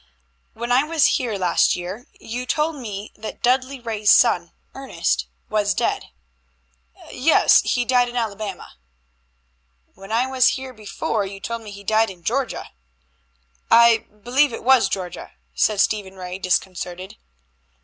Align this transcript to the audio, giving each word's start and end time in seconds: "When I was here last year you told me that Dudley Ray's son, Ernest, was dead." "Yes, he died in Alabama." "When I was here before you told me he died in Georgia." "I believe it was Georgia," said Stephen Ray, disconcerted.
"When 0.55 0.71
I 0.71 0.83
was 0.83 1.05
here 1.05 1.35
last 1.37 1.75
year 1.75 2.07
you 2.19 2.47
told 2.47 2.75
me 2.75 3.11
that 3.17 3.43
Dudley 3.43 3.79
Ray's 3.79 4.09
son, 4.09 4.51
Ernest, 4.73 5.27
was 5.47 5.75
dead." 5.75 6.05
"Yes, 7.11 7.61
he 7.61 7.85
died 7.85 8.09
in 8.09 8.15
Alabama." 8.15 8.77
"When 9.93 10.11
I 10.11 10.25
was 10.25 10.57
here 10.57 10.73
before 10.73 11.23
you 11.27 11.39
told 11.39 11.61
me 11.61 11.69
he 11.69 11.83
died 11.83 12.09
in 12.09 12.23
Georgia." 12.23 12.71
"I 13.69 14.07
believe 14.23 14.51
it 14.51 14.63
was 14.63 14.89
Georgia," 14.89 15.33
said 15.53 15.79
Stephen 15.79 16.15
Ray, 16.15 16.39
disconcerted. 16.39 17.17